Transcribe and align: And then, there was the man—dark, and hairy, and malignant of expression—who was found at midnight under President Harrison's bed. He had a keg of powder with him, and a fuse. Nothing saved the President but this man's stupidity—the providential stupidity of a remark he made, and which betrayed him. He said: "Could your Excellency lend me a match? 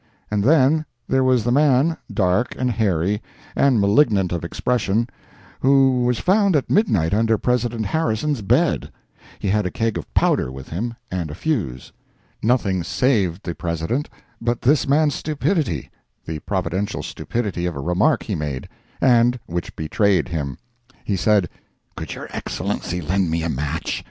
And 0.31 0.43
then, 0.43 0.83
there 1.07 1.23
was 1.23 1.43
the 1.43 1.51
man—dark, 1.51 2.55
and 2.57 2.71
hairy, 2.71 3.21
and 3.55 3.79
malignant 3.79 4.31
of 4.31 4.43
expression—who 4.43 6.03
was 6.03 6.17
found 6.19 6.55
at 6.55 6.71
midnight 6.71 7.13
under 7.13 7.37
President 7.37 7.85
Harrison's 7.85 8.41
bed. 8.41 8.91
He 9.37 9.49
had 9.49 9.67
a 9.67 9.69
keg 9.69 9.99
of 9.99 10.11
powder 10.15 10.51
with 10.51 10.69
him, 10.69 10.95
and 11.11 11.29
a 11.29 11.35
fuse. 11.35 11.91
Nothing 12.41 12.81
saved 12.83 13.43
the 13.43 13.53
President 13.53 14.09
but 14.41 14.63
this 14.63 14.87
man's 14.87 15.13
stupidity—the 15.13 16.39
providential 16.47 17.03
stupidity 17.03 17.67
of 17.67 17.75
a 17.75 17.79
remark 17.79 18.23
he 18.23 18.33
made, 18.33 18.67
and 19.01 19.39
which 19.45 19.75
betrayed 19.75 20.29
him. 20.29 20.57
He 21.03 21.15
said: 21.15 21.47
"Could 21.95 22.15
your 22.15 22.27
Excellency 22.31 23.01
lend 23.01 23.29
me 23.29 23.43
a 23.43 23.49
match? 23.49 23.99